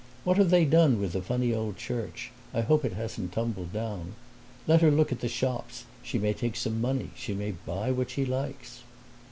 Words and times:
"What 0.23 0.37
have 0.37 0.49
they 0.49 0.65
done 0.65 0.99
with 0.99 1.11
the 1.13 1.21
funny 1.21 1.53
old 1.53 1.77
church? 1.77 2.31
I 2.55 2.61
hope 2.61 2.83
it 2.83 2.93
hasn't 2.93 3.33
tumbled 3.33 3.71
down. 3.71 4.15
Let 4.65 4.81
her 4.81 4.89
look 4.89 5.11
at 5.11 5.19
the 5.19 5.27
shops; 5.29 5.85
she 6.01 6.17
may 6.17 6.33
take 6.33 6.55
some 6.55 6.81
money, 6.81 7.11
she 7.15 7.35
may 7.35 7.51
buy 7.51 7.91
what 7.91 8.09
she 8.09 8.25
likes." 8.25 8.79